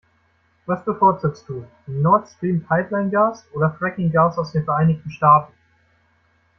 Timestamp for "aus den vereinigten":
4.39-5.11